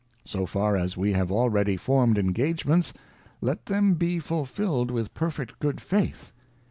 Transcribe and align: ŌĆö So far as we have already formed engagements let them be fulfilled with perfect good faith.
ŌĆö 0.01 0.27
So 0.29 0.45
far 0.47 0.75
as 0.77 0.97
we 0.97 1.11
have 1.13 1.31
already 1.31 1.77
formed 1.77 2.17
engagements 2.17 2.91
let 3.39 3.67
them 3.67 3.93
be 3.93 4.17
fulfilled 4.17 4.89
with 4.89 5.13
perfect 5.13 5.59
good 5.59 5.79
faith. 5.79 6.31